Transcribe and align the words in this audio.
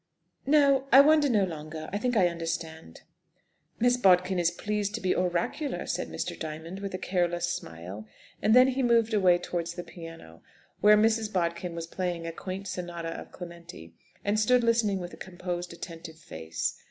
"No, 0.47 0.87
I 0.91 0.99
wonder 0.99 1.29
no 1.29 1.43
longer. 1.43 1.87
I 1.93 1.99
think 1.99 2.17
I 2.17 2.27
understand." 2.27 3.01
"Miss 3.79 3.97
Bodkin 3.97 4.39
is 4.39 4.49
pleased 4.49 4.95
to 4.95 4.99
be 4.99 5.13
oracular," 5.15 5.85
said 5.85 6.09
Mr. 6.09 6.35
Diamond, 6.39 6.79
with 6.79 6.95
a 6.95 6.97
careless 6.97 7.53
smile; 7.53 8.07
and 8.41 8.55
then 8.55 8.69
he 8.69 8.81
moved 8.81 9.13
away 9.13 9.37
towards 9.37 9.75
the 9.75 9.83
piano, 9.83 10.41
where 10.79 10.97
Mrs. 10.97 11.31
Bodkin 11.31 11.75
was 11.75 11.85
playing 11.85 12.25
a 12.25 12.31
quaint 12.31 12.67
sonata 12.67 13.09
of 13.09 13.31
Clementi, 13.31 13.93
and 14.25 14.39
stood 14.39 14.63
listening 14.63 14.99
with 14.99 15.13
a 15.13 15.17
composed, 15.17 15.71
attentive 15.71 16.17
face. 16.17 16.79